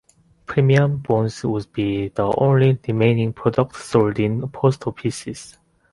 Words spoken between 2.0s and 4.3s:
the only remaining product sold